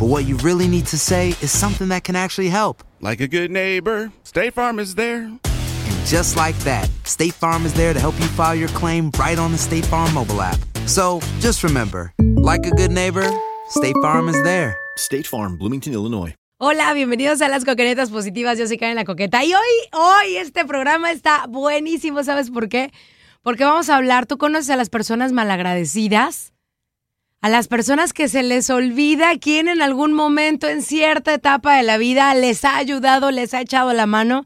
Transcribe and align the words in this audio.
but 0.00 0.06
what 0.06 0.24
you 0.24 0.38
really 0.38 0.66
need 0.66 0.86
to 0.86 0.98
say 0.98 1.28
is 1.42 1.50
something 1.50 1.88
that 1.88 2.04
can 2.04 2.16
actually 2.16 2.48
help. 2.48 2.82
Like 3.02 3.20
a 3.20 3.28
good 3.28 3.50
neighbor, 3.50 4.10
State 4.24 4.54
Farm 4.54 4.78
is 4.78 4.94
there. 4.94 5.24
And 5.24 6.06
just 6.06 6.36
like 6.36 6.56
that, 6.60 6.88
State 7.04 7.34
Farm 7.34 7.66
is 7.66 7.74
there 7.74 7.92
to 7.92 8.00
help 8.00 8.18
you 8.18 8.26
file 8.28 8.54
your 8.54 8.70
claim 8.70 9.10
right 9.18 9.38
on 9.38 9.52
the 9.52 9.58
State 9.58 9.84
Farm 9.84 10.14
mobile 10.14 10.40
app. 10.40 10.58
So 10.86 11.20
just 11.40 11.62
remember, 11.62 12.14
like 12.18 12.64
a 12.66 12.70
good 12.70 12.90
neighbor, 12.90 13.30
State 13.68 13.94
Farm 14.00 14.30
is 14.30 14.42
there. 14.42 14.74
State 14.96 15.26
Farm, 15.26 15.58
Bloomington, 15.58 15.92
Illinois. 15.92 16.34
Hola, 16.58 16.94
bienvenidos 16.94 17.42
a 17.42 17.48
las 17.48 17.66
coquenetas 17.66 18.08
positivas. 18.08 18.58
Yo 18.58 18.66
soy 18.66 18.78
Karen 18.78 18.96
la 18.96 19.04
Coqueta. 19.04 19.44
Y 19.44 19.52
hoy, 19.52 19.88
hoy 19.92 20.36
este 20.36 20.64
programa 20.64 21.12
está 21.12 21.46
buenísimo. 21.46 22.24
¿Sabes 22.24 22.50
por 22.50 22.70
qué? 22.70 22.90
Porque 23.42 23.64
vamos 23.64 23.90
a 23.90 23.96
hablar. 23.96 24.24
¿Tú 24.24 24.38
conoces 24.38 24.70
a 24.70 24.76
las 24.76 24.88
personas 24.88 25.32
malagradecidas? 25.32 26.54
A 27.42 27.48
las 27.48 27.68
personas 27.68 28.12
que 28.12 28.28
se 28.28 28.42
les 28.42 28.68
olvida 28.68 29.38
quién 29.38 29.68
en 29.68 29.80
algún 29.80 30.12
momento, 30.12 30.68
en 30.68 30.82
cierta 30.82 31.32
etapa 31.32 31.76
de 31.76 31.82
la 31.82 31.96
vida, 31.96 32.34
les 32.34 32.66
ha 32.66 32.76
ayudado, 32.76 33.30
les 33.30 33.54
ha 33.54 33.62
echado 33.62 33.94
la 33.94 34.04
mano. 34.04 34.44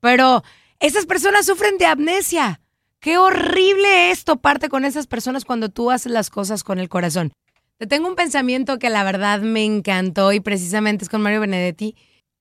Pero 0.00 0.42
esas 0.80 1.06
personas 1.06 1.46
sufren 1.46 1.78
de 1.78 1.86
amnesia. 1.86 2.60
Qué 2.98 3.16
horrible 3.16 4.10
es 4.10 4.24
toparte 4.24 4.68
con 4.68 4.84
esas 4.84 5.06
personas 5.06 5.44
cuando 5.44 5.68
tú 5.68 5.92
haces 5.92 6.10
las 6.10 6.30
cosas 6.30 6.64
con 6.64 6.80
el 6.80 6.88
corazón. 6.88 7.32
Te 7.78 7.86
tengo 7.86 8.08
un 8.08 8.16
pensamiento 8.16 8.80
que 8.80 8.90
la 8.90 9.04
verdad 9.04 9.40
me 9.40 9.64
encantó 9.64 10.32
y 10.32 10.40
precisamente 10.40 11.04
es 11.04 11.08
con 11.08 11.22
Mario 11.22 11.40
Benedetti. 11.40 11.94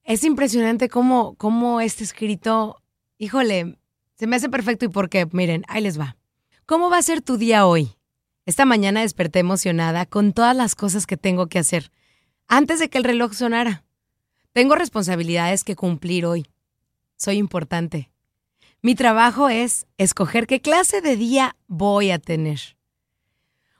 Es 0.03 0.23
impresionante 0.23 0.89
cómo, 0.89 1.35
cómo 1.35 1.79
este 1.79 2.03
escrito, 2.03 2.81
híjole, 3.19 3.77
se 4.15 4.25
me 4.25 4.35
hace 4.35 4.49
perfecto 4.49 4.85
y 4.85 4.89
por 4.89 5.09
qué. 5.09 5.27
Miren, 5.31 5.63
ahí 5.67 5.83
les 5.83 5.99
va. 5.99 6.17
¿Cómo 6.65 6.89
va 6.89 6.97
a 6.97 7.03
ser 7.03 7.21
tu 7.21 7.37
día 7.37 7.67
hoy? 7.67 7.95
Esta 8.51 8.65
mañana 8.65 8.99
desperté 8.99 9.39
emocionada 9.39 10.05
con 10.05 10.33
todas 10.33 10.53
las 10.53 10.75
cosas 10.75 11.07
que 11.07 11.15
tengo 11.15 11.47
que 11.47 11.57
hacer 11.57 11.89
antes 12.49 12.79
de 12.79 12.89
que 12.89 12.97
el 12.97 13.05
reloj 13.05 13.31
sonara. 13.31 13.85
Tengo 14.51 14.75
responsabilidades 14.75 15.63
que 15.63 15.77
cumplir 15.77 16.25
hoy. 16.25 16.45
Soy 17.15 17.37
importante. 17.37 18.11
Mi 18.81 18.93
trabajo 18.93 19.47
es 19.47 19.87
escoger 19.97 20.47
qué 20.47 20.59
clase 20.59 20.99
de 20.99 21.15
día 21.15 21.55
voy 21.67 22.11
a 22.11 22.19
tener. 22.19 22.59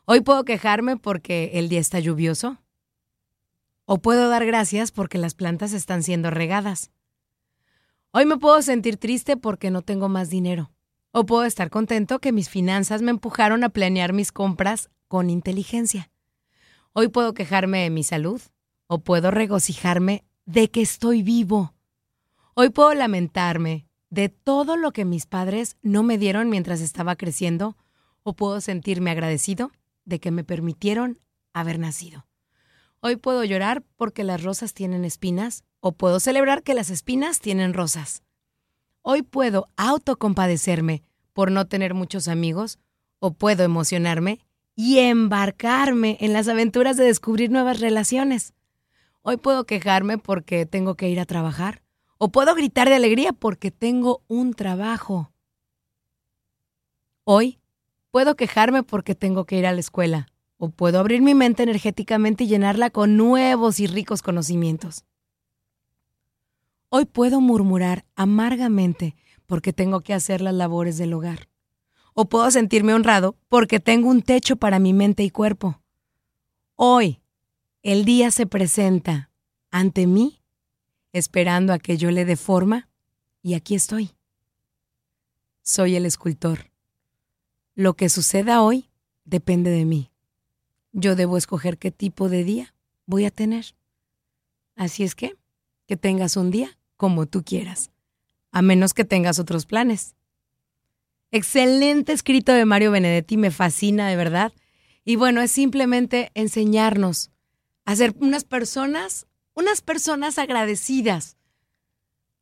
Hoy 0.05 0.21
puedo 0.21 0.45
quejarme 0.45 0.95
porque 0.95 1.51
el 1.55 1.67
día 1.67 1.81
está 1.81 1.99
lluvioso. 1.99 2.57
O 3.83 3.97
puedo 3.97 4.29
dar 4.29 4.45
gracias 4.45 4.93
porque 4.93 5.17
las 5.17 5.33
plantas 5.33 5.73
están 5.73 6.01
siendo 6.01 6.31
regadas. 6.31 6.91
Hoy 8.11 8.25
me 8.25 8.37
puedo 8.37 8.61
sentir 8.61 8.95
triste 8.95 9.35
porque 9.35 9.69
no 9.69 9.81
tengo 9.81 10.07
más 10.07 10.29
dinero. 10.29 10.71
O 11.13 11.25
puedo 11.25 11.44
estar 11.44 11.69
contento 11.69 12.19
que 12.19 12.31
mis 12.31 12.49
finanzas 12.49 13.01
me 13.01 13.11
empujaron 13.11 13.66
a 13.66 13.69
planear 13.69 14.13
mis 14.13 14.31
compras 14.31 14.89
con 15.09 15.29
inteligencia. 15.29 16.09
Hoy 16.94 17.09
puedo 17.09 17.33
quejarme 17.33 17.79
de 17.83 17.89
mi 17.89 18.03
salud. 18.03 18.41
O 18.88 18.99
puedo 18.99 19.29
regocijarme 19.29 20.23
de 20.45 20.69
que 20.69 20.81
estoy 20.81 21.22
vivo. 21.22 21.73
Hoy 22.53 22.69
puedo 22.69 22.94
lamentarme 22.94 23.88
de 24.09 24.29
todo 24.29 24.77
lo 24.77 24.91
que 24.91 25.03
mis 25.03 25.25
padres 25.25 25.75
no 25.81 26.01
me 26.01 26.17
dieron 26.17 26.49
mientras 26.49 26.79
estaba 26.79 27.17
creciendo. 27.17 27.75
O 28.23 28.33
puedo 28.33 28.61
sentirme 28.61 29.11
agradecido 29.11 29.72
de 30.05 30.22
que 30.22 30.31
me 30.31 30.45
permitieron 30.45 31.19
haber 31.51 31.78
nacido. 31.78 32.25
Hoy 33.01 33.17
puedo 33.17 33.43
llorar 33.43 33.83
porque 33.97 34.23
las 34.23 34.41
rosas 34.41 34.73
tienen 34.73 35.03
espinas 35.03 35.66
o 35.81 35.91
puedo 35.91 36.22
celebrar 36.22 36.63
que 36.63 36.73
las 36.73 36.89
espinas 36.89 37.41
tienen 37.41 37.73
rosas. 37.73 38.23
Hoy 39.01 39.22
puedo 39.22 39.67
autocompadecerme 39.78 41.03
por 41.34 41.51
no 41.51 41.67
tener 41.67 41.94
muchos 41.94 42.28
amigos 42.28 42.79
o 43.19 43.34
puedo 43.34 43.63
emocionarme 43.63 44.39
y 44.75 45.00
embarcarme 45.00 46.17
en 46.22 46.34
las 46.34 46.47
aventuras 46.47 46.97
de 46.97 47.06
descubrir 47.06 47.51
nuevas 47.51 47.79
relaciones. 47.79 48.53
Hoy 49.22 49.38
puedo 49.38 49.66
quejarme 49.66 50.17
porque 50.17 50.66
tengo 50.66 50.95
que 50.95 51.09
ir 51.09 51.19
a 51.19 51.25
trabajar 51.25 51.81
o 52.17 52.31
puedo 52.31 52.56
gritar 52.56 52.90
de 52.90 52.95
alegría 52.95 53.34
porque 53.34 53.72
tengo 53.72 54.23
un 54.28 54.53
trabajo. 54.53 55.31
Hoy 57.23 57.61
Puedo 58.11 58.35
quejarme 58.35 58.84
porque 58.84 59.16
tengo 59.16 59.45
que 59.45 59.57
ir 59.57 59.66
a 59.66 59.72
la 59.72 59.79
escuela, 59.79 60.28
o 60.57 60.69
puedo 60.69 61.00
abrir 61.00 61.22
mi 61.22 61.34
mente 61.34 61.63
energéticamente 61.63 62.44
y 62.44 62.47
llenarla 62.47 62.90
con 62.90 63.16
nuevos 63.16 63.79
y 63.79 63.88
ricos 63.88 64.22
conocimientos. 64.22 65.06
Hoy 66.94 67.06
puedo 67.06 67.40
murmurar 67.40 68.03
amargamente 68.16 69.16
porque 69.46 69.72
tengo 69.72 70.02
que 70.02 70.13
hacer 70.13 70.41
las 70.41 70.53
labores 70.53 70.97
del 70.97 71.13
hogar, 71.13 71.47
o 72.13 72.25
puedo 72.25 72.52
sentirme 72.52 72.94
honrado 72.94 73.38
porque 73.47 73.79
tengo 73.79 74.09
un 74.09 74.22
techo 74.22 74.57
para 74.57 74.78
mi 74.78 74.91
mente 74.91 75.24
y 75.24 75.29
cuerpo. 75.29 75.81
Hoy, 76.75 77.22
el 77.81 78.03
día 78.03 78.29
se 78.29 78.46
presenta 78.46 79.31
ante 79.69 80.06
mí, 80.06 80.44
esperando 81.13 81.72
a 81.72 81.79
que 81.79 81.96
yo 81.96 82.12
le 82.12 82.25
dé 82.25 82.35
forma, 82.35 82.90
y 83.41 83.53
aquí 83.53 83.73
estoy. 83.73 84.12
Soy 85.62 85.96
el 85.96 86.06
escultor. 86.06 86.72
Lo 87.73 87.94
que 87.94 88.09
suceda 88.09 88.62
hoy 88.62 88.90
depende 89.23 89.72
de 89.72 89.85
mí. 89.85 90.12
Yo 90.91 91.16
debo 91.16 91.38
escoger 91.38 91.78
qué 91.78 91.90
tipo 91.90 92.28
de 92.28 92.44
día 92.44 92.75
voy 93.06 93.23
a 93.23 93.31
tener. 93.31 93.78
Así 94.76 95.03
es 95.03 95.16
que, 95.16 95.37
que 95.87 95.96
tengas 95.96 96.35
un 96.35 96.52
día 96.52 96.78
como 97.01 97.25
tú 97.25 97.43
quieras, 97.43 97.89
a 98.51 98.61
menos 98.61 98.93
que 98.93 99.05
tengas 99.05 99.39
otros 99.39 99.65
planes. 99.65 100.13
Excelente 101.31 102.13
escrito 102.13 102.51
de 102.51 102.63
Mario 102.63 102.91
Benedetti, 102.91 103.37
me 103.37 103.49
fascina 103.49 104.07
de 104.07 104.15
verdad. 104.15 104.53
Y 105.03 105.15
bueno, 105.15 105.41
es 105.41 105.51
simplemente 105.51 106.29
enseñarnos 106.35 107.31
a 107.85 107.95
ser 107.95 108.13
unas 108.19 108.43
personas, 108.43 109.25
unas 109.55 109.81
personas 109.81 110.37
agradecidas 110.37 111.37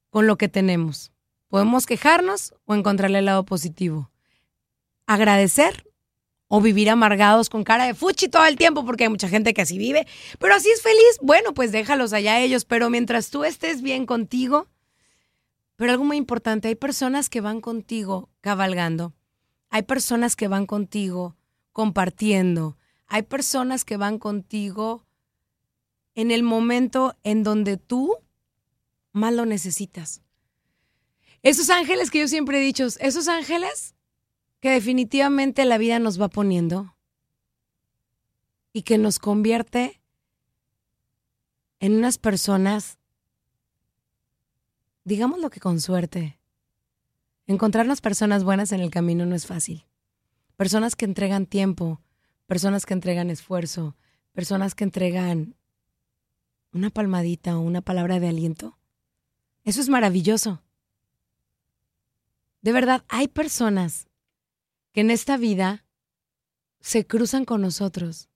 con 0.10 0.28
lo 0.28 0.38
que 0.38 0.50
tenemos. 0.50 1.14
Podemos 1.48 1.86
quejarnos 1.86 2.54
o 2.66 2.76
encontrarle 2.76 3.20
el 3.20 3.26
lado 3.28 3.46
positivo 3.46 4.12
agradecer 5.06 5.89
o 6.50 6.60
vivir 6.60 6.90
amargados 6.90 7.48
con 7.48 7.64
cara 7.64 7.86
de 7.86 7.94
fuchi 7.94 8.28
todo 8.28 8.46
el 8.46 8.58
tiempo, 8.58 8.84
porque 8.84 9.06
hay 9.06 9.10
mucha 9.10 9.30
gente 9.30 9.54
que 9.54 9.62
así 9.62 9.78
vive, 9.78 10.06
pero 10.40 10.56
así 10.56 10.70
es 10.70 10.82
feliz, 10.82 11.20
bueno, 11.22 11.54
pues 11.54 11.72
déjalos 11.72 12.12
allá 12.12 12.42
ellos, 12.42 12.66
pero 12.66 12.90
mientras 12.90 13.30
tú 13.30 13.44
estés 13.44 13.82
bien 13.82 14.06
contigo, 14.06 14.68
pero 15.76 15.92
algo 15.92 16.04
muy 16.04 16.18
importante, 16.18 16.68
hay 16.68 16.76
personas 16.76 17.30
que 17.30 17.40
van 17.40 17.62
contigo 17.62 18.30
cabalgando, 18.42 19.14
hay 19.70 19.84
personas 19.84 20.36
que 20.36 20.48
van 20.48 20.66
contigo 20.66 21.38
compartiendo, 21.72 22.78
hay 23.06 23.22
personas 23.22 23.86
que 23.86 23.98
van 23.98 24.18
contigo 24.18 25.06
en 26.16 26.32
el 26.32 26.42
momento 26.42 27.16
en 27.24 27.44
donde 27.44 27.78
tú 27.78 28.18
más 29.12 29.34
lo 29.34 29.46
necesitas. 29.46 30.22
Esos 31.44 31.70
ángeles 31.70 32.10
que 32.10 32.20
yo 32.20 32.28
siempre 32.28 32.58
he 32.58 32.66
dicho, 32.66 32.88
esos 33.00 33.28
ángeles 33.28 33.94
que 34.60 34.72
definitivamente 34.72 35.66
la 35.66 35.78
vida 35.78 36.00
nos 36.00 36.22
va 36.22 36.28
poniendo 36.28 36.96
y 38.74 38.84
que 38.84 38.98
nos 38.98 39.20
convierte 39.20 40.02
en 41.80 41.96
unas 41.96 42.18
personas, 42.18 42.98
digamos 45.06 45.40
lo 45.40 45.50
que 45.50 45.60
con 45.60 45.80
suerte. 45.80 46.40
Encontrarnos 47.48 48.02
personas 48.02 48.44
buenas 48.44 48.72
en 48.72 48.82
el 48.82 48.92
camino 48.92 49.26
no 49.26 49.36
es 49.36 49.48
fácil. 49.48 49.86
Personas 50.56 50.96
que 50.96 51.06
entregan 51.06 51.46
tiempo, 51.46 52.02
personas 52.46 52.86
que 52.86 52.94
entregan 52.94 53.30
esfuerzo, 53.30 53.96
personas 54.34 54.76
que 54.76 54.84
entregan 54.84 55.56
una 56.74 56.90
palmadita 56.90 57.58
o 57.58 57.62
una 57.62 57.82
palabra 57.82 58.20
de 58.20 58.28
aliento. 58.28 58.78
Eso 59.64 59.82
es 59.82 59.90
maravilloso. 59.90 60.62
De 62.62 62.74
verdad, 62.74 63.06
hay 63.08 63.30
personas 63.30 64.09
en 65.00 65.12
esta 65.12 65.38
vida 65.38 65.86
se 66.82 67.06
cruzan 67.06 67.46
con 67.46 67.62
nosotros. 67.62 68.30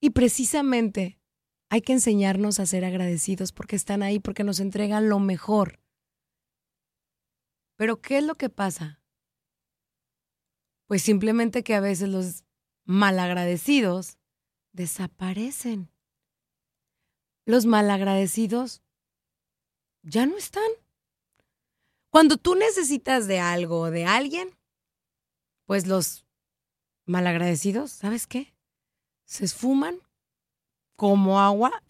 Y 0.00 0.10
precisamente 0.10 1.18
hay 1.68 1.82
que 1.82 1.92
enseñarnos 1.92 2.60
a 2.60 2.66
ser 2.66 2.84
agradecidos 2.84 3.52
porque 3.52 3.76
están 3.76 4.02
ahí, 4.02 4.18
porque 4.18 4.44
nos 4.44 4.60
entregan 4.60 5.08
lo 5.08 5.18
mejor. 5.20 5.80
Pero 7.76 8.00
¿qué 8.00 8.18
es 8.18 8.24
lo 8.24 8.34
que 8.34 8.48
pasa? 8.48 9.00
Pues 10.86 11.02
simplemente 11.02 11.64
que 11.64 11.74
a 11.74 11.80
veces 11.80 12.08
los 12.08 12.44
malagradecidos 12.84 14.18
desaparecen. 14.72 15.90
Los 17.46 17.66
malagradecidos 17.66 18.82
ya 20.02 20.26
no 20.26 20.36
están. 20.36 20.70
Cuando 22.10 22.36
tú 22.36 22.54
necesitas 22.54 23.26
de 23.26 23.40
algo 23.40 23.80
o 23.80 23.90
de 23.90 24.04
alguien, 24.04 24.50
pues 25.66 25.86
los 25.86 26.24
malagradecidos, 27.06 27.90
¿sabes 27.90 28.26
qué? 28.26 28.54
Se 29.24 29.44
esfuman 29.44 29.96
como 30.96 31.40
agua 31.40 31.82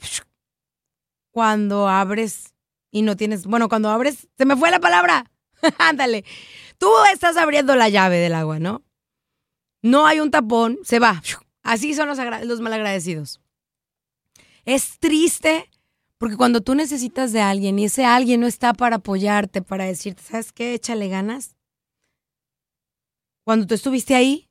cuando 1.32 1.88
abres 1.88 2.54
y 2.90 3.02
no 3.02 3.16
tienes, 3.16 3.46
bueno, 3.46 3.69
cuando 3.69 3.90
abres, 3.90 4.28
se 4.36 4.44
me 4.44 4.56
fue 4.56 4.70
la 4.70 4.80
palabra. 4.80 5.30
Ándale. 5.78 6.24
Tú 6.78 6.88
estás 7.12 7.36
abriendo 7.36 7.74
la 7.74 7.88
llave 7.88 8.19
del 8.19 8.34
agua, 8.34 8.58
¿no? 8.58 8.82
No 9.82 10.06
hay 10.06 10.20
un 10.20 10.30
tapón, 10.30 10.78
se 10.84 10.98
va. 10.98 11.22
Así 11.62 11.94
son 11.94 12.08
los, 12.08 12.60
malagradecidos. 12.60 13.40
Es 14.64 14.98
triste 14.98 15.68
porque 16.18 16.36
cuando 16.36 16.60
tú 16.60 16.75
necesitas 16.75 17.32
de 17.32 17.40
alguien 17.40 17.78
y 17.78 17.86
ese 17.86 18.04
alguien 18.04 18.40
no 18.40 18.46
está 18.46 18.75
para 18.75 18.96
apoyarte, 18.96 19.62
para 19.62 19.84
decirte, 19.84 20.22
¿sabes 20.22 20.52
qué? 20.52 20.75
Échale 20.75 21.08
ganas. 21.08 21.56
Cuando 23.44 23.66
tú 23.66 23.74
estuviste 23.74 24.14
ahí, 24.14 24.50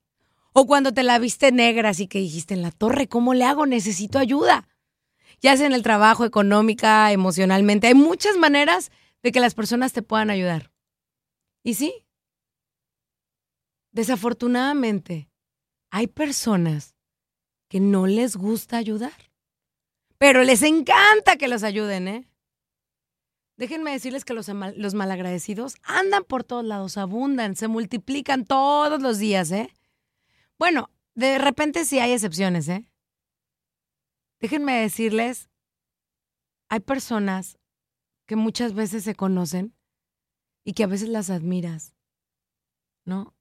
o 0.52 0.66
cuando 0.66 0.92
te 0.92 1.02
la 1.02 1.18
viste 1.18 1.50
negra, 1.50 1.90
así 1.90 2.06
que 2.06 2.18
dijiste 2.18 2.54
en 2.54 2.62
la 2.62 2.70
torre, 2.70 3.08
¿cómo 3.08 3.34
le 3.34 3.44
hago? 3.44 3.66
Necesito 3.66 4.18
ayuda. 4.18 4.68
Ya 5.40 5.56
sea 5.56 5.66
en 5.66 5.72
el 5.72 5.82
trabajo, 5.82 6.24
económica, 6.24 7.10
emocionalmente. 7.10 7.86
Hay 7.86 7.94
muchas 7.94 8.36
maneras 8.36 8.90
de 9.22 9.32
que 9.32 9.40
las 9.40 9.54
personas 9.54 9.92
te 9.92 10.02
puedan 10.02 10.30
ayudar. 10.30 10.72
Y 11.64 11.74
sí, 11.74 12.06
desafortunadamente, 13.92 15.30
hay 15.90 16.06
personas 16.06 16.94
que 17.68 17.80
no 17.80 18.06
les 18.06 18.36
gusta 18.36 18.76
ayudar 18.76 19.32
pero 20.22 20.44
les 20.44 20.62
encanta 20.62 21.36
que 21.36 21.48
los 21.48 21.64
ayuden, 21.64 22.06
¿eh? 22.06 22.31
Déjenme 23.62 23.92
decirles 23.92 24.24
que 24.24 24.34
los, 24.34 24.48
malagradecidos 24.94 25.76
andan 25.84 26.24
por 26.24 26.42
todos 26.42 26.64
lados, 26.64 26.98
abundan, 26.98 27.54
se 27.54 27.68
multiplican 27.68 28.44
todos 28.44 29.00
los 29.00 29.18
días, 29.18 29.52
¿eh? 29.52 29.72
Bueno, 30.58 30.90
de 31.14 31.38
repente 31.38 31.84
sí 31.84 32.00
hay 32.00 32.10
excepciones, 32.10 32.68
¿eh? 32.68 32.90
Déjenme 34.40 34.80
decirles, 34.80 35.48
hay 36.70 36.80
personas 36.80 37.56
que 38.26 38.34
muchas 38.34 38.74
veces 38.74 39.04
se 39.04 39.14
conocen 39.14 39.76
y 40.64 40.72
que 40.72 40.82
a 40.82 40.88
veces 40.88 41.08
las 41.08 41.30
admiras, 41.30 41.94
¿no? 43.04 43.32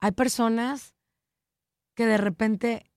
Hay 0.00 0.10
personas 0.10 0.96
que 1.94 2.04
de 2.06 2.18
repente 2.18 2.90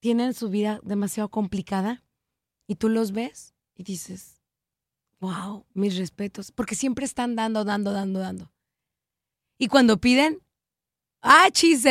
tienen 0.00 0.34
su 0.34 0.48
vida 0.48 0.80
demasiado 0.82 1.28
complicada 1.28 2.02
y 2.66 2.74
tú 2.74 2.88
los 2.88 3.12
ves 3.12 3.54
y 3.76 3.84
dices, 3.84 4.39
wow, 5.20 5.66
mis 5.74 5.96
respetos, 5.96 6.50
porque 6.50 6.74
siempre 6.74 7.04
están 7.04 7.36
dando, 7.36 7.64
dando, 7.64 7.92
dando, 7.92 8.20
dando. 8.20 8.52
Y 9.58 9.68
cuando 9.68 10.00
piden, 10.00 10.42
ah, 11.20 11.48
chis, 11.52 11.84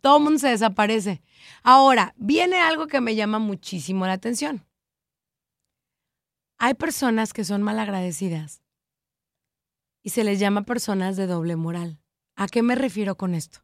todo 0.00 0.18
el 0.18 0.22
mundo 0.22 0.38
se 0.38 0.48
desaparece. 0.48 1.22
Ahora, 1.62 2.14
viene 2.16 2.60
algo 2.60 2.86
que 2.86 3.00
me 3.00 3.14
llama 3.14 3.38
muchísimo 3.38 4.06
la 4.06 4.12
atención. 4.12 4.66
Hay 6.58 6.74
personas 6.74 7.32
que 7.32 7.44
son 7.44 7.62
malagradecidas 7.62 8.62
y 10.02 10.10
se 10.10 10.22
les 10.22 10.38
llama 10.38 10.62
personas 10.62 11.16
de 11.16 11.26
doble 11.26 11.56
moral. 11.56 11.98
¿A 12.36 12.46
qué 12.46 12.62
me 12.62 12.74
refiero 12.74 13.16
con 13.16 13.34
esto? 13.34 13.60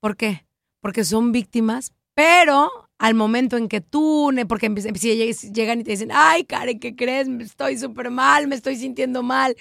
¿Por 0.00 0.16
qué? 0.16 0.46
Porque 0.80 1.04
son 1.04 1.32
víctimas, 1.32 1.92
pero 2.14 2.87
al 2.98 3.14
momento 3.14 3.56
en 3.56 3.68
que 3.68 3.80
tú, 3.80 4.32
porque 4.48 4.74
si 4.96 5.52
llegan 5.52 5.80
y 5.80 5.84
te 5.84 5.92
dicen, 5.92 6.10
ay, 6.12 6.44
Karen, 6.44 6.80
¿qué 6.80 6.96
crees? 6.96 7.28
Estoy 7.28 7.78
súper 7.78 8.10
mal, 8.10 8.48
me 8.48 8.56
estoy 8.56 8.76
sintiendo 8.76 9.22
mal, 9.22 9.56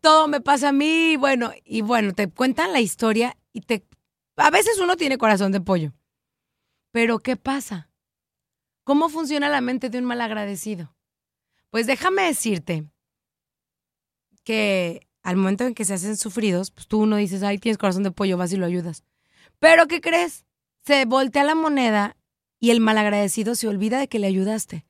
todo 0.00 0.28
me 0.28 0.40
pasa 0.40 0.68
a 0.68 0.72
mí, 0.72 1.16
bueno, 1.16 1.50
y 1.64 1.82
bueno, 1.82 2.14
te 2.14 2.28
cuentan 2.28 2.72
la 2.72 2.80
historia 2.80 3.36
y 3.52 3.62
te, 3.62 3.84
a 4.36 4.50
veces 4.50 4.78
uno 4.78 4.96
tiene 4.96 5.18
corazón 5.18 5.50
de 5.50 5.60
pollo, 5.60 5.92
pero 6.92 7.18
¿qué 7.18 7.36
pasa? 7.36 7.90
¿Cómo 8.84 9.08
funciona 9.08 9.48
la 9.48 9.60
mente 9.60 9.90
de 9.90 9.98
un 9.98 10.04
mal 10.04 10.20
agradecido? 10.20 10.94
Pues 11.70 11.86
déjame 11.86 12.22
decirte 12.22 12.84
que 14.44 15.06
al 15.22 15.36
momento 15.36 15.64
en 15.64 15.74
que 15.74 15.84
se 15.84 15.94
hacen 15.94 16.16
sufridos, 16.16 16.70
pues 16.70 16.86
tú 16.86 17.00
uno 17.00 17.16
dices, 17.16 17.42
ay, 17.42 17.58
tienes 17.58 17.76
corazón 17.76 18.04
de 18.04 18.12
pollo, 18.12 18.38
vas 18.38 18.52
y 18.52 18.56
lo 18.56 18.64
ayudas. 18.64 19.04
Pero 19.58 19.86
¿qué 19.88 20.00
crees? 20.00 20.46
Se 20.86 21.04
voltea 21.04 21.44
la 21.44 21.54
moneda 21.54 22.16
y 22.60 22.70
el 22.70 22.80
malagradecido 22.80 23.54
se 23.54 23.68
olvida 23.68 23.98
de 23.98 24.08
que 24.08 24.18
le 24.18 24.26
ayudaste. 24.26 24.84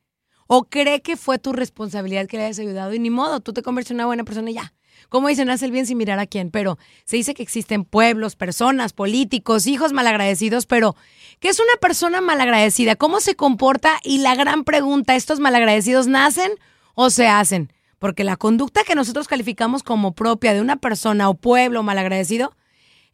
O 0.47 0.65
cree 0.65 1.03
que 1.03 1.17
fue 1.17 1.39
tu 1.39 1.53
responsabilidad 1.53 2.27
que 2.27 2.39
le 2.39 2.45
hayas 2.45 2.59
ayudado 2.59 2.95
y 2.95 2.99
ni 2.99 3.11
modo, 3.11 3.41
tú 3.41 3.53
te 3.53 3.63
conviertes 3.63 3.91
en 3.91 3.97
una 3.97 4.07
buena 4.07 4.25
persona 4.25 4.51
y 4.51 4.55
ya. 4.55 4.73
Como 5.09 5.29
dicen, 5.29 5.49
haz 5.49 5.63
el 5.63 5.71
bien 5.71 5.87
sin 5.87 5.99
mirar 5.99 6.19
a 6.19 6.27
quién, 6.27 6.51
pero 6.51 6.79
se 7.05 7.17
dice 7.17 7.35
que 7.35 7.43
existen 7.43 7.85
pueblos, 7.85 8.37
personas, 8.37 8.93
políticos, 8.93 9.67
hijos 9.67 9.93
malagradecidos, 9.93 10.67
pero 10.67 10.97
¿qué 11.39 11.49
es 11.49 11.61
una 11.61 11.77
persona 11.81 12.21
malagradecida? 12.21 12.97
¿Cómo 12.97 13.21
se 13.21 13.37
comporta? 13.37 14.01
Y 14.03 14.19
la 14.19 14.35
gran 14.35 14.65
pregunta, 14.65 15.15
¿estos 15.17 15.41
malagradecidos 15.41 16.09
nacen 16.09 16.53
o 16.95 17.11
se 17.11 17.29
hacen? 17.29 17.73
Porque 17.99 18.25
la 18.25 18.37
conducta 18.37 18.85
que 18.85 18.95
nosotros 18.95 19.29
calificamos 19.29 19.83
como 19.83 20.15
propia 20.15 20.53
de 20.53 20.61
una 20.61 20.77
persona 20.77 21.29
o 21.29 21.35
pueblo 21.35 21.83
malagradecido 21.83 22.55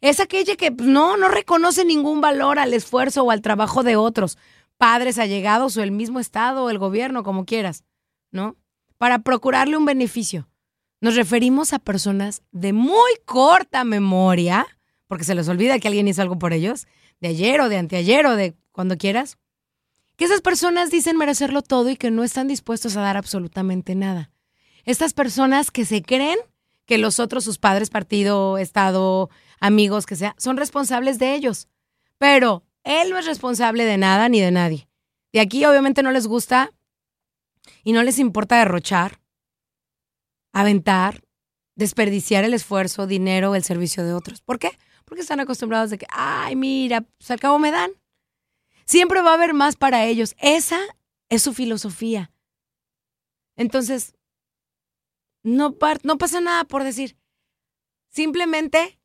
es 0.01 0.19
aquella 0.19 0.55
que 0.55 0.71
pues, 0.71 0.87
no, 0.87 1.17
no 1.17 1.27
reconoce 1.27 1.85
ningún 1.85 2.21
valor 2.21 2.59
al 2.59 2.73
esfuerzo 2.73 3.23
o 3.23 3.31
al 3.31 3.41
trabajo 3.41 3.83
de 3.83 3.95
otros, 3.95 4.37
padres 4.77 5.17
allegados 5.17 5.77
o 5.77 5.83
el 5.83 5.91
mismo 5.91 6.19
Estado 6.19 6.63
o 6.63 6.69
el 6.69 6.77
gobierno, 6.77 7.23
como 7.23 7.45
quieras, 7.45 7.83
¿no? 8.31 8.55
Para 8.97 9.19
procurarle 9.19 9.77
un 9.77 9.85
beneficio. 9.85 10.47
Nos 11.01 11.15
referimos 11.15 11.73
a 11.73 11.79
personas 11.79 12.41
de 12.51 12.73
muy 12.73 13.11
corta 13.25 13.83
memoria, 13.83 14.65
porque 15.07 15.23
se 15.23 15.35
les 15.35 15.47
olvida 15.47 15.79
que 15.79 15.87
alguien 15.87 16.07
hizo 16.07 16.21
algo 16.21 16.39
por 16.39 16.53
ellos, 16.53 16.87
de 17.21 17.29
ayer 17.29 17.61
o 17.61 17.69
de 17.69 17.77
anteayer 17.77 18.25
o 18.25 18.35
de 18.35 18.55
cuando 18.71 18.97
quieras, 18.97 19.37
que 20.17 20.25
esas 20.25 20.41
personas 20.41 20.91
dicen 20.91 21.17
merecerlo 21.17 21.61
todo 21.61 21.89
y 21.89 21.97
que 21.97 22.11
no 22.11 22.23
están 22.23 22.47
dispuestos 22.47 22.95
a 22.95 23.01
dar 23.01 23.17
absolutamente 23.17 23.95
nada. 23.95 24.31
Estas 24.85 25.13
personas 25.13 25.71
que 25.71 25.85
se 25.85 26.01
creen 26.01 26.37
que 26.85 26.97
los 26.97 27.19
otros, 27.19 27.43
sus 27.43 27.57
padres, 27.57 27.89
partido, 27.89 28.57
Estado, 28.57 29.29
amigos, 29.59 30.05
que 30.05 30.15
sea, 30.15 30.35
son 30.37 30.57
responsables 30.57 31.19
de 31.19 31.35
ellos. 31.35 31.67
Pero 32.17 32.63
él 32.83 33.09
no 33.09 33.17
es 33.17 33.25
responsable 33.25 33.85
de 33.85 33.97
nada 33.97 34.29
ni 34.29 34.39
de 34.39 34.51
nadie. 34.51 34.87
De 35.33 35.41
aquí 35.41 35.65
obviamente 35.65 36.03
no 36.03 36.11
les 36.11 36.27
gusta 36.27 36.71
y 37.83 37.91
no 37.91 38.03
les 38.03 38.19
importa 38.19 38.59
derrochar, 38.59 39.21
aventar, 40.53 41.23
desperdiciar 41.75 42.43
el 42.43 42.53
esfuerzo, 42.53 43.07
dinero, 43.07 43.55
el 43.55 43.63
servicio 43.63 44.05
de 44.05 44.13
otros. 44.13 44.41
¿Por 44.41 44.59
qué? 44.59 44.77
Porque 45.03 45.21
están 45.21 45.39
acostumbrados 45.39 45.89
de 45.89 45.97
que, 45.97 46.07
ay, 46.09 46.55
mira, 46.55 47.01
pues 47.01 47.29
al 47.31 47.39
cabo 47.39 47.59
me 47.59 47.71
dan. 47.71 47.91
Siempre 48.85 49.21
va 49.21 49.31
a 49.31 49.33
haber 49.33 49.53
más 49.53 49.75
para 49.75 50.05
ellos. 50.05 50.35
Esa 50.39 50.79
es 51.29 51.41
su 51.41 51.53
filosofía. 51.53 52.31
Entonces, 53.57 54.15
no, 55.43 55.75
no 56.03 56.17
pasa 56.17 56.41
nada 56.41 56.63
por 56.63 56.83
decir. 56.83 57.17
Simplemente 58.09 58.99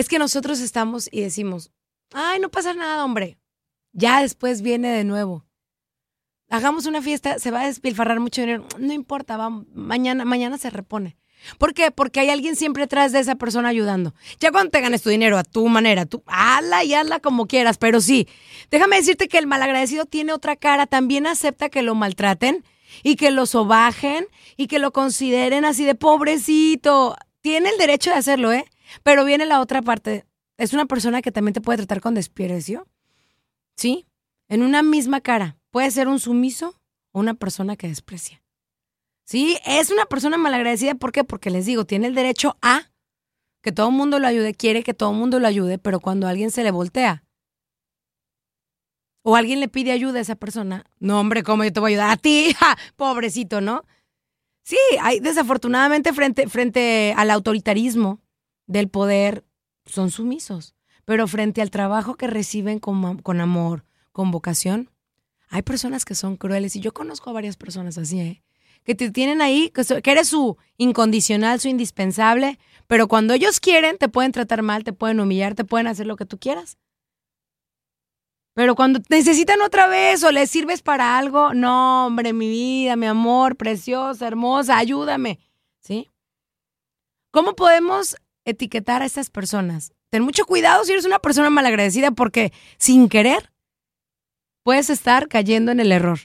es 0.00 0.08
que 0.08 0.18
nosotros 0.18 0.60
estamos 0.60 1.08
y 1.12 1.20
decimos, 1.20 1.70
ay, 2.12 2.40
no 2.40 2.50
pasa 2.50 2.74
nada, 2.74 3.04
hombre. 3.04 3.38
Ya 3.92 4.22
después 4.22 4.62
viene 4.62 4.90
de 4.90 5.04
nuevo. 5.04 5.44
hagamos 6.48 6.86
una 6.86 7.00
fiesta, 7.00 7.38
se 7.38 7.50
va 7.50 7.62
a 7.62 7.66
despilfarrar 7.66 8.18
mucho 8.18 8.40
dinero. 8.40 8.66
No 8.78 8.92
importa, 8.92 9.36
va, 9.36 9.50
mañana, 9.50 10.24
mañana 10.24 10.58
se 10.58 10.70
repone. 10.70 11.16
¿Por 11.58 11.74
qué? 11.74 11.90
Porque 11.90 12.20
hay 12.20 12.30
alguien 12.30 12.56
siempre 12.56 12.84
detrás 12.84 13.12
de 13.12 13.20
esa 13.20 13.36
persona 13.36 13.68
ayudando. 13.68 14.14
Ya 14.40 14.50
cuando 14.50 14.70
te 14.70 14.80
ganes 14.80 15.02
tu 15.02 15.10
dinero 15.10 15.38
a 15.38 15.44
tu 15.44 15.68
manera, 15.68 16.06
tú 16.06 16.22
hazla 16.26 16.84
y 16.84 16.94
hazla 16.94 17.20
como 17.20 17.46
quieras, 17.46 17.78
pero 17.78 18.00
sí, 18.00 18.28
déjame 18.70 18.96
decirte 18.96 19.28
que 19.28 19.38
el 19.38 19.46
malagradecido 19.46 20.06
tiene 20.06 20.32
otra 20.32 20.56
cara, 20.56 20.86
también 20.86 21.26
acepta 21.26 21.68
que 21.68 21.82
lo 21.82 21.94
maltraten 21.94 22.64
y 23.02 23.16
que 23.16 23.30
lo 23.30 23.46
sobajen 23.46 24.26
y 24.56 24.66
que 24.66 24.78
lo 24.78 24.92
consideren 24.92 25.64
así 25.64 25.84
de 25.84 25.94
pobrecito. 25.94 27.16
Tiene 27.40 27.70
el 27.70 27.78
derecho 27.78 28.10
de 28.10 28.16
hacerlo, 28.16 28.52
¿eh? 28.52 28.66
Pero 29.02 29.24
viene 29.24 29.46
la 29.46 29.60
otra 29.60 29.82
parte. 29.82 30.26
Es 30.56 30.72
una 30.72 30.86
persona 30.86 31.22
que 31.22 31.32
también 31.32 31.54
te 31.54 31.60
puede 31.60 31.78
tratar 31.78 32.00
con 32.00 32.14
desprecio. 32.14 32.86
¿Sí? 33.76 34.06
En 34.48 34.62
una 34.62 34.82
misma 34.82 35.20
cara. 35.20 35.56
Puede 35.70 35.90
ser 35.90 36.08
un 36.08 36.18
sumiso 36.18 36.80
o 37.12 37.20
una 37.20 37.34
persona 37.34 37.76
que 37.76 37.88
desprecia. 37.88 38.42
Sí, 39.24 39.56
es 39.64 39.90
una 39.90 40.06
persona 40.06 40.38
malagradecida. 40.38 40.96
¿Por 40.96 41.12
qué? 41.12 41.22
Porque 41.22 41.50
les 41.50 41.66
digo, 41.66 41.84
tiene 41.84 42.08
el 42.08 42.14
derecho 42.14 42.56
a 42.62 42.90
que 43.62 43.72
todo 43.72 43.88
el 43.88 43.94
mundo 43.94 44.18
lo 44.18 44.26
ayude, 44.26 44.54
quiere 44.54 44.82
que 44.82 44.94
todo 44.94 45.12
el 45.12 45.18
mundo 45.18 45.38
lo 45.38 45.46
ayude, 45.46 45.78
pero 45.78 46.00
cuando 46.00 46.26
alguien 46.26 46.50
se 46.50 46.64
le 46.64 46.70
voltea 46.70 47.24
o 49.22 49.36
alguien 49.36 49.60
le 49.60 49.68
pide 49.68 49.92
ayuda 49.92 50.18
a 50.18 50.22
esa 50.22 50.34
persona, 50.34 50.84
no, 50.98 51.20
hombre, 51.20 51.42
¿cómo 51.42 51.62
yo 51.62 51.72
te 51.72 51.80
voy 51.80 51.92
a 51.92 51.94
ayudar 51.94 52.10
a 52.10 52.16
ti? 52.16 52.56
Pobrecito, 52.96 53.60
¿no? 53.60 53.84
Sí, 54.62 54.78
hay 55.00 55.20
desafortunadamente 55.20 56.12
frente, 56.12 56.48
frente 56.48 57.14
al 57.16 57.30
autoritarismo 57.30 58.20
del 58.70 58.88
poder 58.88 59.44
son 59.84 60.12
sumisos, 60.12 60.76
pero 61.04 61.26
frente 61.26 61.60
al 61.60 61.70
trabajo 61.70 62.14
que 62.14 62.28
reciben 62.28 62.78
con, 62.78 63.18
con 63.18 63.40
amor, 63.40 63.84
con 64.12 64.30
vocación, 64.30 64.90
hay 65.48 65.62
personas 65.62 66.04
que 66.04 66.14
son 66.14 66.36
crueles 66.36 66.76
y 66.76 66.80
yo 66.80 66.92
conozco 66.94 67.30
a 67.30 67.32
varias 67.32 67.56
personas 67.56 67.98
así, 67.98 68.20
¿eh? 68.20 68.42
que 68.84 68.94
te 68.94 69.10
tienen 69.10 69.42
ahí, 69.42 69.70
que 69.70 70.10
eres 70.10 70.28
su 70.28 70.56
incondicional, 70.76 71.58
su 71.58 71.66
indispensable, 71.66 72.60
pero 72.86 73.08
cuando 73.08 73.34
ellos 73.34 73.58
quieren 73.58 73.98
te 73.98 74.08
pueden 74.08 74.30
tratar 74.30 74.62
mal, 74.62 74.84
te 74.84 74.92
pueden 74.92 75.18
humillar, 75.18 75.56
te 75.56 75.64
pueden 75.64 75.88
hacer 75.88 76.06
lo 76.06 76.14
que 76.14 76.24
tú 76.24 76.38
quieras. 76.38 76.78
Pero 78.54 78.76
cuando 78.76 79.00
necesitan 79.08 79.60
otra 79.62 79.88
vez 79.88 80.22
o 80.22 80.30
les 80.30 80.48
sirves 80.48 80.80
para 80.80 81.18
algo, 81.18 81.54
no, 81.54 82.06
hombre, 82.06 82.32
mi 82.32 82.48
vida, 82.48 82.94
mi 82.94 83.06
amor, 83.06 83.56
preciosa, 83.56 84.28
hermosa, 84.28 84.78
ayúdame. 84.78 85.40
¿Sí? 85.80 86.08
¿Cómo 87.32 87.54
podemos 87.54 88.16
etiquetar 88.50 89.02
a 89.02 89.06
estas 89.06 89.30
personas? 89.30 89.92
Ten 90.10 90.22
mucho 90.22 90.44
cuidado 90.44 90.84
si 90.84 90.92
eres 90.92 91.04
una 91.04 91.18
persona 91.18 91.50
malagradecida 91.50 92.10
porque 92.10 92.52
sin 92.78 93.08
querer 93.08 93.52
puedes 94.62 94.90
estar 94.90 95.28
cayendo 95.28 95.72
en 95.72 95.80
el 95.80 95.92
error. 95.92 96.18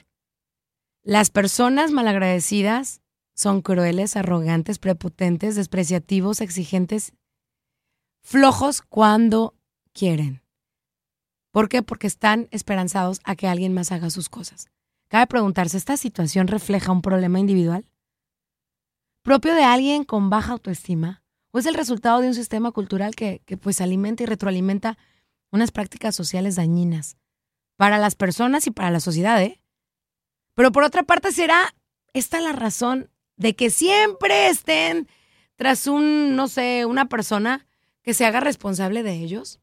Las 1.02 1.30
personas 1.30 1.92
malagradecidas 1.92 3.00
son 3.34 3.62
crueles, 3.62 4.16
arrogantes, 4.16 4.78
prepotentes, 4.78 5.54
despreciativos, 5.54 6.40
exigentes, 6.40 7.12
flojos 8.22 8.82
cuando 8.82 9.54
quieren. 9.92 10.42
¿Por 11.52 11.68
qué? 11.68 11.82
Porque 11.82 12.06
están 12.06 12.48
esperanzados 12.50 13.20
a 13.24 13.36
que 13.36 13.46
alguien 13.46 13.72
más 13.72 13.92
haga 13.92 14.10
sus 14.10 14.28
cosas. 14.28 14.68
Cabe 15.08 15.26
preguntarse, 15.26 15.76
¿esta 15.76 15.96
situación 15.96 16.48
refleja 16.48 16.92
un 16.92 17.02
problema 17.02 17.38
individual? 17.38 17.86
¿Propio 19.22 19.54
de 19.54 19.64
alguien 19.64 20.04
con 20.04 20.28
baja 20.28 20.52
autoestima? 20.52 21.22
¿O 21.56 21.58
es 21.58 21.64
el 21.64 21.72
resultado 21.72 22.20
de 22.20 22.28
un 22.28 22.34
sistema 22.34 22.70
cultural 22.70 23.14
que, 23.14 23.40
que 23.46 23.56
pues 23.56 23.80
alimenta 23.80 24.22
y 24.22 24.26
retroalimenta 24.26 24.98
unas 25.50 25.72
prácticas 25.72 26.14
sociales 26.14 26.56
dañinas 26.56 27.16
para 27.76 27.96
las 27.96 28.14
personas 28.14 28.66
y 28.66 28.72
para 28.72 28.90
la 28.90 29.00
sociedad, 29.00 29.42
¿eh? 29.42 29.62
Pero 30.52 30.70
por 30.70 30.84
otra 30.84 31.04
parte, 31.04 31.32
¿será 31.32 31.74
esta 32.12 32.42
la 32.42 32.52
razón 32.52 33.10
de 33.36 33.56
que 33.56 33.70
siempre 33.70 34.48
estén 34.48 35.08
tras 35.54 35.86
un, 35.86 36.36
no 36.36 36.46
sé, 36.48 36.84
una 36.84 37.08
persona 37.08 37.66
que 38.02 38.12
se 38.12 38.26
haga 38.26 38.40
responsable 38.40 39.02
de 39.02 39.14
ellos? 39.14 39.58